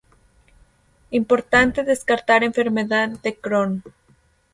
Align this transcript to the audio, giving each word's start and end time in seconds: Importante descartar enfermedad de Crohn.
Importante 1.11 1.83
descartar 1.83 2.43
enfermedad 2.43 3.09
de 3.21 3.35
Crohn. 3.35 3.83